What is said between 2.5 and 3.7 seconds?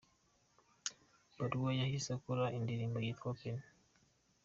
indirimbo yitwa "Open.